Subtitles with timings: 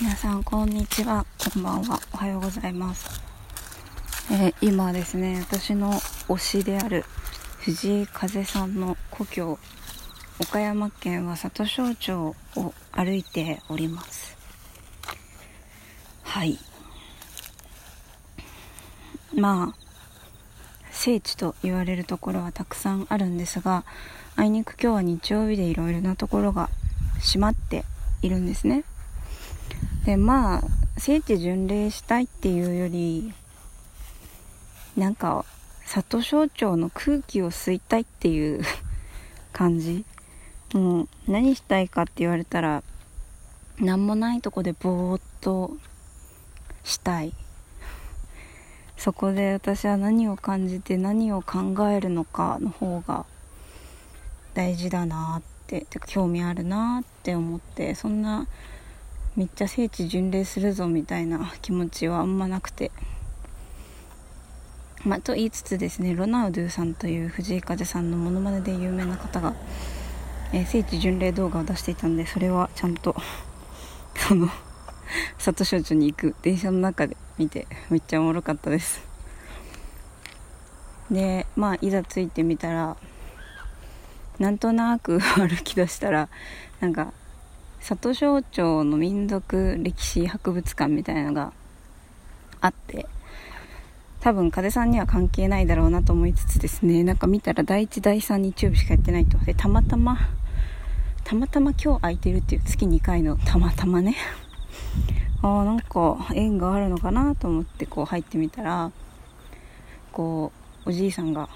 [0.00, 1.24] 皆さんこんにちは。
[1.38, 2.00] こんばんは。
[2.12, 3.22] おはようございます、
[4.28, 7.04] えー今ですね私の推しである
[7.60, 9.56] 藤井風さんの故郷
[10.40, 14.36] 岡山県は里庄町を歩いております。
[16.24, 16.58] はい。
[19.32, 19.76] まあ
[20.90, 23.84] 聖地と言われるところはたくさんあるんですが
[24.34, 26.68] あいにく今日は日曜日でいろいろなところが
[27.24, 27.84] 閉まって
[28.22, 28.82] いるんですね。
[30.04, 30.62] でまあ
[30.98, 33.32] 聖地巡礼したいっていうより
[34.96, 35.44] なんか
[35.86, 38.62] 里庄町の空気を吸いたいっていう
[39.52, 40.04] 感じ。
[40.72, 42.82] もう何したいかって言われたら
[43.78, 45.76] 何もないとこでぼーっと
[46.82, 47.32] したい。
[48.96, 53.24] そこで私は何を感じて何を考えるのかの方が
[54.54, 58.46] 大事だなっててか興味あるなって思ってそんな
[59.36, 62.92] めっちゃ聖地巡礼するぞみたいな気持ちはあんまなくて。
[65.04, 69.54] まあ、と言いつつですねロナウドゥさんという藤井風さんのモノマネで有名な方が、
[70.52, 73.14] えー聖地巡礼動画を出していたんでそれはちゃんと
[74.16, 74.48] その
[75.36, 79.02] 里少女に行く電車の中で見てめっちゃおもろかったです。
[81.10, 82.96] でまあいざ着いてみたら
[84.38, 86.28] なんとなく 歩き出したら
[86.80, 87.12] なんか
[87.84, 91.52] 里庄町の民族歴史博物館みたいなのが
[92.62, 93.06] あって
[94.20, 99.36] 多分風さんには関係ないだろうなと思いつつですねなんか見たら第1第3日曜日しかやってないと。
[99.44, 100.16] でたまたま
[101.24, 104.16] たまたま今日空いてるっていう月2回のたまたまね。
[105.42, 108.92] あーなんか縁があるのかなと思ってこう入ってみたら
[110.10, 110.52] こ
[110.86, 111.50] うおじいさんが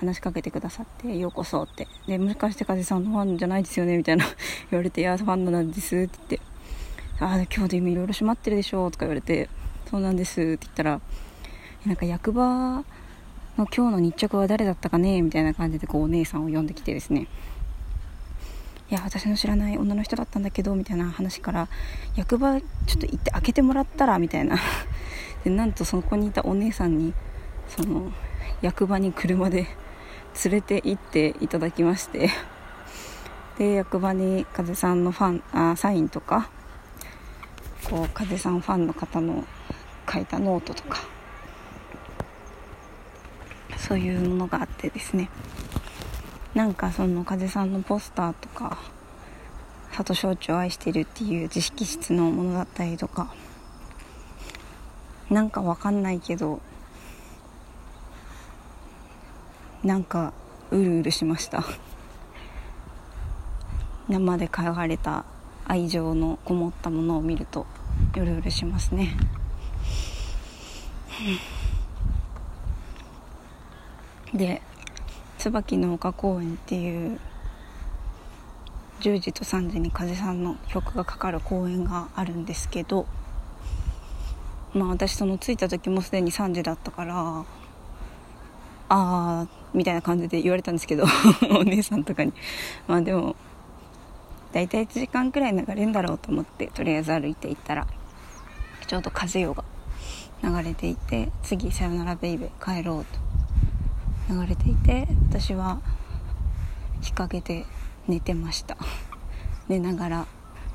[0.00, 4.24] 話しかけてくださって「ようこそ」って「でもしかして風さんのファンじゃないですよね」みたいな。
[4.70, 6.40] 言われて「いやファンなんです」って言って
[7.20, 9.48] 「ああ今日で今いろいろ閉まってるでしょ」とか言われて
[9.90, 11.00] 「そうなんです」って言ったら
[11.84, 12.84] なんか役場
[13.56, 17.26] の今日の日直は誰だったかねみたいな感じでこうお姉さんを呼んできてですね。
[18.90, 21.68] いや私の知らない女の人だったんだけどみたいな話から
[22.16, 24.56] 役場ちょっと行って開けてもらったらみたいな。
[25.44, 27.12] でなんとそこにいたお姉さんに
[27.68, 28.12] その
[28.62, 29.66] 役場に車で
[30.44, 32.30] 連れて行っていただきまして
[33.58, 36.50] で役場に風さんのファンあサインとか
[37.90, 39.44] こう風さんファンの方の
[40.12, 41.00] 書いたノートとか
[43.76, 45.30] そういうものがあってですね。
[46.54, 48.78] なんかその風さんのポスターとか
[49.92, 53.32] 里庄町を愛してるっていう自識室のものだったりとか
[55.30, 56.60] なんかわかんないけど
[59.84, 60.32] なんか
[60.70, 61.64] うるうるしました。
[64.08, 65.24] 生で通われた
[65.66, 67.66] 愛情のこもったものを見ると
[68.14, 69.16] うるうるしますね。
[74.34, 74.62] で
[75.38, 77.20] 椿の丘公園っていう
[79.00, 83.06] 10時と3時に風さんの曲がかかる公園があるんですけど
[84.74, 87.44] まあ私その着いた時もすでに3時だったから
[88.88, 91.04] あーみたいな感じで言われたんですけど
[91.50, 92.32] お姉さんとかに。
[92.86, 93.36] まあでも
[94.52, 97.86] 大体1時間くらい流れるんだろうと思ってとりあえず歩いていったら
[98.86, 99.62] ちょうど風よが
[100.42, 105.80] 流れていて次さよならベイベー帰ろうと流れていて私は
[107.02, 107.66] 日陰で
[108.06, 108.76] 寝てました。
[109.68, 110.26] 寝ながら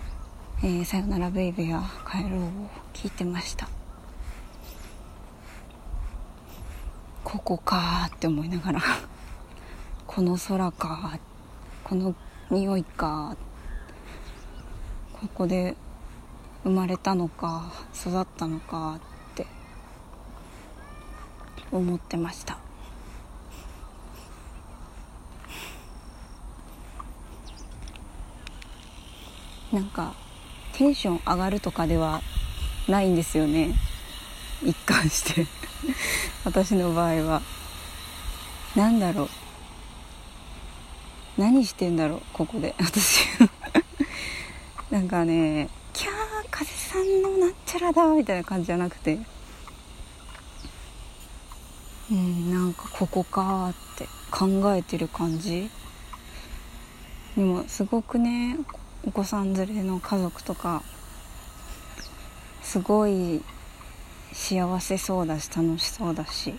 [0.61, 2.49] 「えーさよならベイベーや帰ろう」を
[2.93, 3.67] 聞いてました。
[7.33, 8.81] ここかって思いながら
[10.05, 11.17] この空か
[11.83, 12.13] この
[12.51, 13.35] 匂いか
[15.13, 15.75] ここで
[16.63, 19.47] 生まれたのか育ったのかって
[21.71, 22.59] 思ってました。
[29.71, 30.13] なんか
[30.73, 32.21] テンション上がるとかでは
[32.87, 33.73] ないんですよね。
[34.61, 35.47] 一貫して
[36.45, 37.41] 私の場合は。
[38.75, 39.29] 何だろう。
[41.37, 42.75] 何してんだろうここで。
[42.79, 43.25] 私
[44.91, 46.13] なんかねキャー
[46.51, 49.19] 風さんのなんちゃらだみたいな感じじゃなくて。
[52.11, 55.69] うんなんかここかって考えてる感じ。
[57.35, 58.57] でもすごくね
[59.05, 60.83] お子さん連れの家族とか
[62.61, 63.41] すごい
[64.33, 66.53] 幸せそうだし楽しそうだし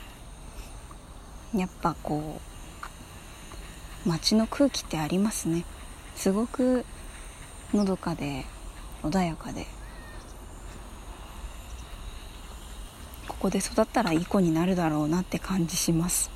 [1.55, 2.41] やっぱこ
[4.07, 5.65] う街の空気ってありますね。
[6.15, 6.85] すごく
[7.73, 8.45] のどかで
[9.03, 9.67] 穏やかで。
[13.45, 16.31] ここで育ったらいい子になるだろうなって感じします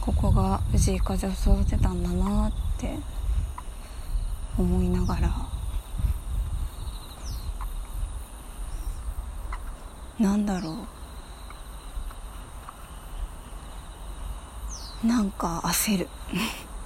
[0.00, 2.96] ここが藤井風を育てたんだなって
[4.58, 5.30] 思いながら。
[10.18, 10.86] なんだろ
[15.02, 15.06] う。
[15.06, 16.08] なんか焦る。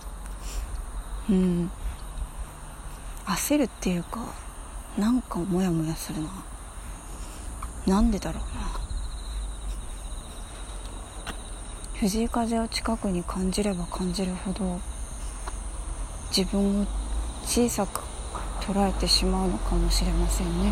[1.31, 1.71] うん。
[3.27, 4.21] 焦るっていうか
[4.99, 6.29] なんかモヤモヤするな。
[7.87, 8.94] なんでだろうな。
[12.05, 14.79] 藤井風を近くに感じれば感じるほど
[16.37, 16.87] 自分を
[17.47, 18.03] 小さく
[18.61, 20.71] 捉えてしまうのかもしれませんね。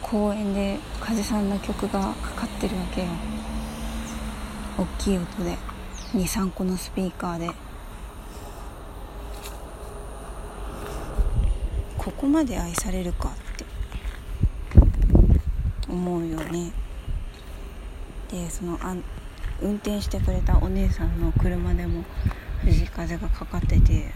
[0.00, 3.08] 公園で風さんの曲がかかってるわけよ。
[4.78, 5.58] 大きい音で。
[6.14, 7.50] 23個のスピーカーで
[11.98, 13.64] ここまで愛されるかって。
[15.88, 16.72] 思うよね。
[18.28, 18.96] でそのあ
[19.62, 22.04] 運転してくれたお姉さんの車でも
[22.64, 24.12] 藤風がかかってて。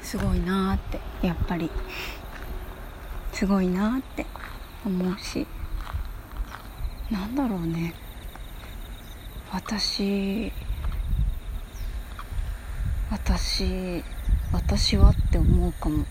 [0.00, 0.78] すごいなーっ
[1.20, 1.26] て。
[1.26, 1.68] やっぱり。
[3.32, 4.26] すごいなーって。
[4.86, 5.44] 思うし。
[7.10, 7.94] なんだろうね。
[9.50, 10.52] 私
[13.12, 14.02] 私
[14.54, 16.06] 私はって思うかも。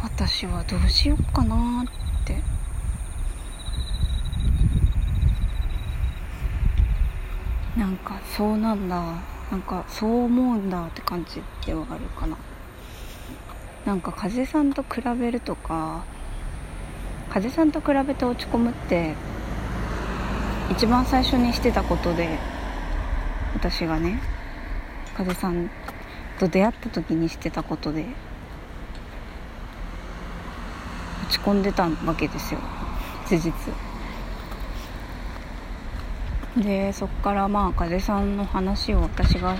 [0.00, 1.86] 私はどうしようかなっ
[2.24, 2.40] て。
[7.76, 9.02] なんかそうなんだ。
[9.50, 12.36] なんかそう思うんだって感じではあるかな。
[13.84, 16.04] なんか風さんと比べるとか
[17.30, 19.14] 風さんと比べて落ち込むって
[20.70, 22.38] 一番最初にしてたことで
[23.54, 24.20] 私がね
[25.16, 25.70] 風さん
[26.38, 28.04] と出会った時にしてたことで
[31.28, 32.60] 落ち込んでたわけですよ。
[33.28, 33.52] 事実。
[36.56, 39.56] でそっからまあ風さんの話を私が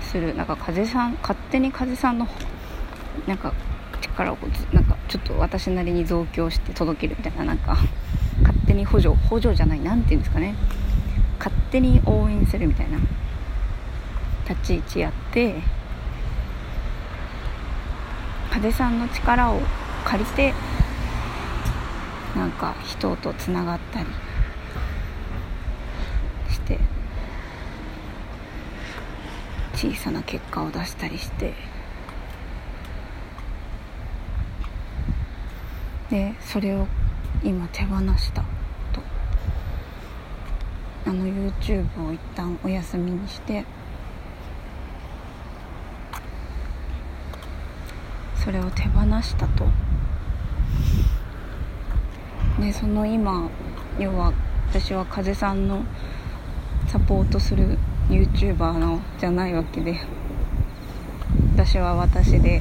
[0.00, 0.34] する。
[0.34, 2.26] なんか風さん勝手に風さんの
[3.26, 3.52] なんか
[4.16, 4.38] 力を
[4.72, 7.76] なんかちょっと私なりに増強して届けるみたいななんか
[8.42, 10.54] 勝手に補助補助じゃない何て言うんですかね。
[11.38, 12.98] 勝手に応援するみたいな。
[14.48, 15.56] 立ち位置やって
[18.50, 19.60] 風さんの力を
[20.04, 20.54] 借りて
[22.36, 24.06] なんか人とつながったり
[26.48, 26.78] して
[29.74, 31.54] 小さな結果を出したりして
[36.10, 36.86] でそれを
[37.42, 38.42] 今手放した
[38.92, 39.00] と。
[41.06, 43.64] あの YouTube を一旦お休みにして。
[48.34, 49.66] それを手放したと。
[52.60, 53.50] でその今
[53.98, 54.32] 要は
[54.68, 55.84] 私は風さんの
[56.86, 57.78] サポートする
[58.08, 59.96] YouTuber のじゃないわけで。
[61.56, 62.60] 私は私で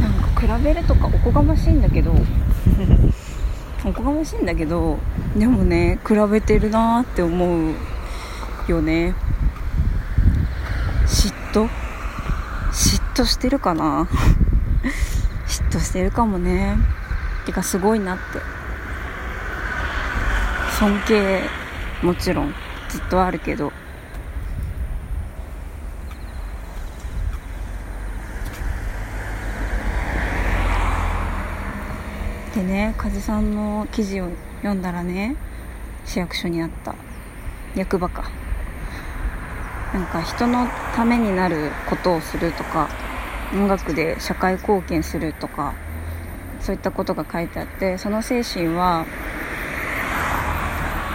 [0.00, 2.12] なんか比べるとかおこがましいんだけど
[3.84, 4.98] おこがましいんだけど
[5.36, 7.74] でもね比べてるなーって思う
[8.68, 9.14] よね。
[11.06, 11.68] 嫉妬？
[12.72, 14.06] 嫉妬してるかな？
[15.46, 16.76] 嫉妬してるかもね。
[17.44, 18.22] てかすごいなって。
[20.78, 21.42] 尊敬
[22.02, 22.54] もちろん
[22.88, 23.72] ずっとあるけど
[32.54, 35.36] でね風さんの記事を読んだらね
[36.04, 36.94] 市役所にあった。
[37.74, 38.30] 役場か。
[39.92, 42.88] なんか人のためになることをするとか
[43.52, 45.74] 音楽で社会貢献するとか
[46.60, 49.04] そういったことが書いてあってその精神は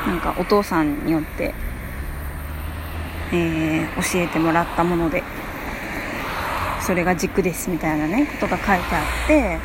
[0.05, 1.55] なんかお父さんによって、
[3.33, 5.23] えー、教えてもらったもので
[6.81, 9.59] それが軸ですみたいなねことが書いてあって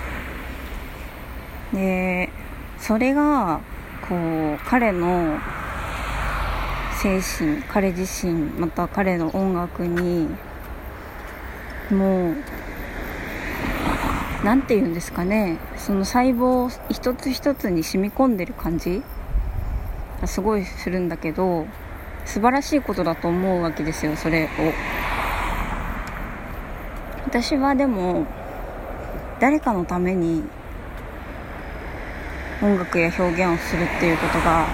[1.73, 2.31] で
[2.79, 3.61] それが
[4.09, 5.39] こう彼の
[7.01, 10.29] 精神彼自身また彼の音楽に
[11.91, 12.37] もう
[14.45, 15.59] 何て言うんですかね。
[15.77, 19.03] その細胞一つ一つに染み込んでる感じ
[20.21, 21.67] がすごいするんだけど
[22.25, 24.49] 素晴らしいことだと思うわけですよそれを。
[27.25, 28.27] 私はでも
[29.41, 30.45] 誰かのために
[32.63, 34.67] 音楽や表現をするっていうことが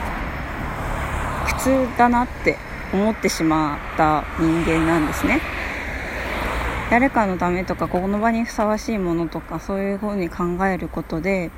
[1.47, 2.59] 普通だなって
[2.93, 5.41] 思ってしまった人間なんですね。
[6.91, 11.51] 誰かのためとかこの場にふさわしいものとかそういうふうに考えることで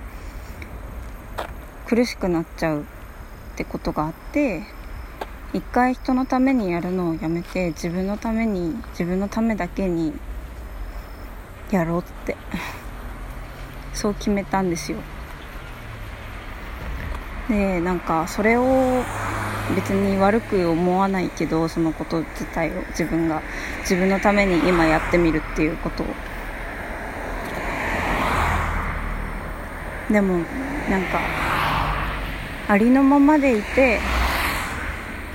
[1.86, 2.84] 苦しくなっちゃうっ
[3.56, 4.62] てことがあって
[5.52, 10.12] 一回人のためにやるのをやめて自分のために自分のためだけに
[11.72, 12.36] やろうって
[13.94, 14.98] そう決めたんですよ。
[17.50, 19.02] でなんかそれを
[19.74, 23.42] 別に悪く思わないけどそのこと自体を自分が
[23.80, 26.06] 自分のために今やってみるっていうことを。
[30.10, 30.38] でも
[30.88, 31.20] なんか
[32.68, 34.00] ありのままでいて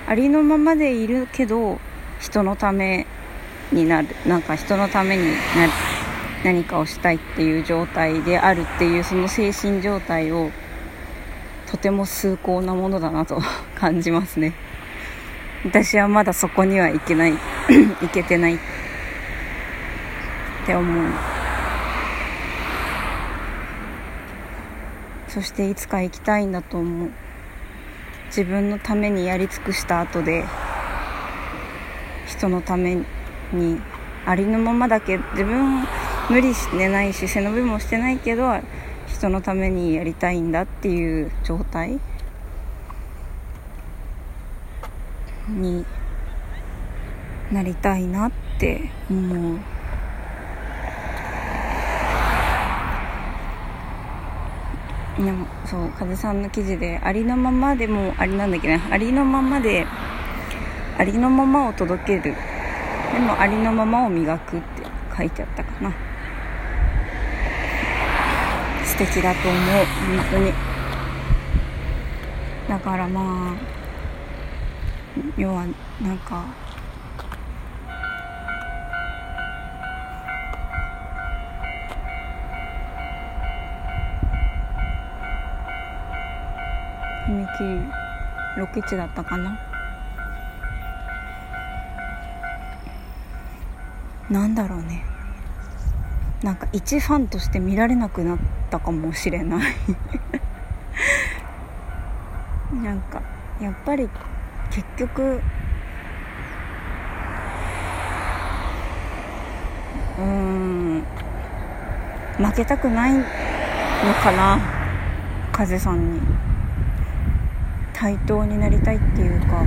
[0.07, 1.79] ありのままでいるけど
[2.19, 3.05] 人のため
[3.73, 4.07] になる。
[4.25, 5.33] なんか人のためにな
[6.45, 10.51] 何かをしたいっていう状態であるっていうその精神状態を
[11.69, 13.41] とても崇高なものだなと
[13.75, 14.53] 感じますね。
[15.65, 17.33] 私はまだそこにはいけない。
[18.01, 18.55] いけてない。
[18.55, 18.57] っ
[20.65, 21.11] て思う。
[25.27, 27.09] そしていつか行きたいんだと思う。
[28.27, 30.45] 自分のためにやり尽くした後で
[32.27, 32.97] 人のため
[33.53, 33.79] に
[34.25, 35.85] ありのままだけ自分
[36.29, 38.51] 無理してないし背伸びもしてないけど
[39.15, 41.99] 人のためにやりたいんだっていう状態？
[45.47, 45.85] に
[47.51, 49.59] なりたいなって思う。
[55.23, 59.85] でもそう風さんの記事でありのままでもありなんだっけど、ありのままで
[60.97, 62.35] ありのままを届ける。
[63.13, 64.65] でもありのままを磨くって
[65.17, 66.04] 書いてあったかな。
[68.97, 69.61] 素敵だと思う。
[69.61, 70.53] 本当に。
[72.69, 73.55] だからまあ
[75.37, 75.65] 要は
[76.01, 76.45] なんか
[87.27, 87.63] 踏切
[88.61, 89.59] 61だったかな？
[94.29, 95.14] なんだろうね。
[96.45, 98.37] なんか一ファンとして見られなくなっ
[98.69, 99.73] たかもしれない。
[102.83, 103.23] なんか
[103.59, 104.07] やっぱり
[104.69, 105.41] 結局
[110.19, 111.03] うーん
[112.37, 113.23] 負けたくないの
[114.23, 114.59] かな
[115.51, 116.21] 風さんに。
[117.91, 119.63] 対等になりたいっていうか。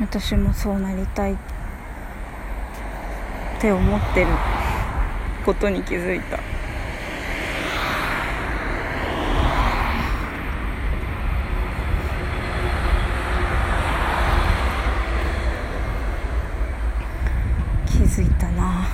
[0.00, 1.34] 私もそうなりたい。
[1.34, 1.53] って
[3.72, 4.26] 思ってる
[5.44, 6.38] ことに気づいた。
[17.86, 18.86] 気づいたな。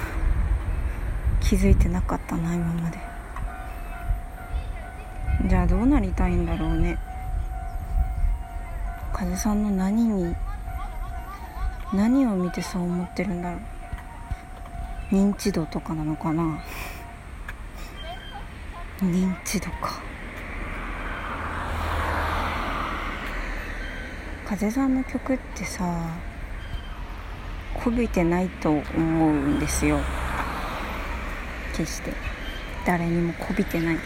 [1.40, 2.98] 気づいてなかったな今まで。
[5.48, 6.98] じゃあどうなりたいんだろうね。
[9.12, 10.34] 風さんの何に
[11.92, 13.79] 何を見てそう思ってるんだろう。
[15.10, 16.62] 認知度とかなのかな？
[19.02, 20.00] 認知度か。
[24.46, 25.84] 風さんの曲ってさ
[27.74, 29.98] こびてないと思うんですよ。
[31.76, 32.12] 決して。
[32.86, 33.98] 誰にもこびてない。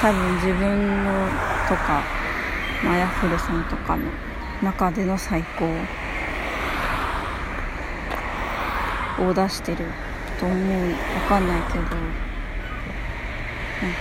[0.00, 1.28] 多分自分の
[1.68, 2.02] とか
[2.84, 4.02] マヤフルさんとかの
[4.62, 5.66] 中での最高。
[9.18, 9.86] を出してる
[10.38, 10.58] と思う。
[10.58, 10.94] 分
[11.28, 11.84] かんないけど。
[13.82, 13.98] なんか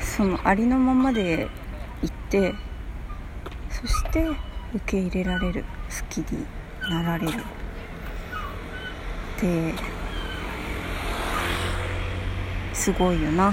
[0.00, 1.48] そのありのままで
[2.02, 2.54] いって
[3.68, 4.38] そして受
[4.86, 6.46] け入れられる好きに
[6.88, 7.32] なられる。
[9.36, 9.74] って
[12.72, 13.52] すごいよな。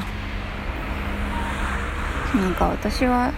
[2.36, 3.34] なんか私は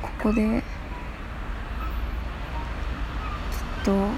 [0.00, 0.62] ここでずっ
[3.84, 4.08] と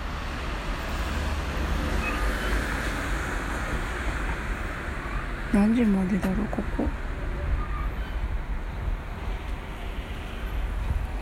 [5.69, 6.85] 何時までだろうここ。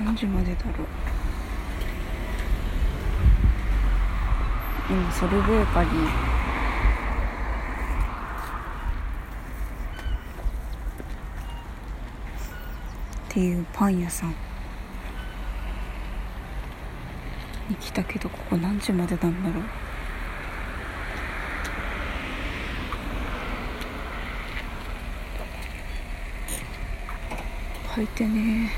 [0.05, 0.87] 何時までだろう。
[4.89, 5.93] 今ソルベーカリー。
[5.93, 6.09] っ
[13.29, 14.35] ていうパン屋さん。
[17.69, 19.86] に来たけどここ何時までなんだろう。
[27.97, 28.71] 書いてね。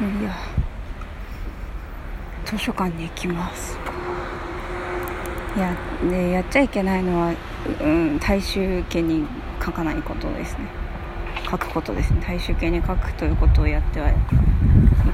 [0.00, 0.34] 無理や。
[2.46, 3.78] 図書館に行きます。
[5.54, 5.76] いや
[6.08, 7.34] でやっちゃいけないのは、
[7.82, 9.26] うん、大衆家に
[9.62, 10.68] 書かないことですね。
[11.50, 12.22] 書くことですね。
[12.26, 14.14] 大衆系に書くということをやってはい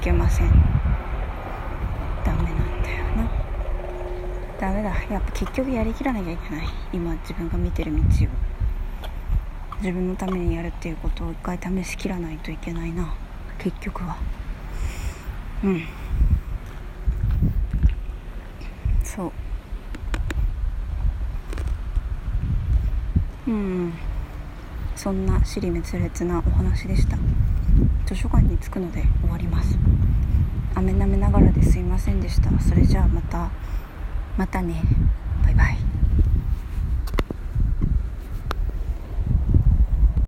[0.01, 0.51] けません。
[2.25, 3.29] ダメなんだよな。
[4.61, 4.91] ダメだ。
[5.13, 6.69] やっぱ結局やりきらなきゃいけない。
[6.93, 8.44] 今自分が見てる道を。
[9.81, 13.15] 自分のためにやるっていうことを一回試しきらないといけないな。
[13.59, 14.17] 結局は。
[15.63, 15.83] うん。
[19.03, 19.33] そ
[23.47, 23.51] う。
[23.51, 23.93] うん。
[24.97, 27.17] そんな尻滅裂なお話でした。
[28.07, 29.79] 図書館に着くので終わります。
[30.75, 32.51] 雨なめながらですいませんでした。
[32.61, 33.51] それじゃあまた。
[34.37, 34.83] またね。
[35.45, 35.94] バイバイ。